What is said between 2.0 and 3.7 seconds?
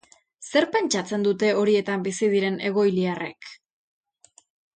bizi diren egoiliarrek?